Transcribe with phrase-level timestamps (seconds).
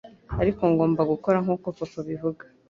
[0.41, 2.43] Ariko ngomba gukora nkuko papa abivuga.